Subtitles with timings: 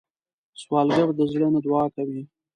[0.61, 2.21] سوالګر د زړه نه دعا کوي